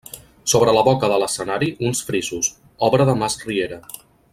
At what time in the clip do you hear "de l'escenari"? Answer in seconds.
1.11-1.69